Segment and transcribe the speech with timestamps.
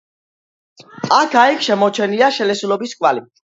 [1.17, 3.27] აქა-იქ შემორჩენილია შელესილობის კვალი.